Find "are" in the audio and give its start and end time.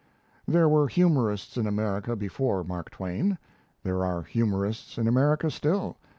4.03-4.23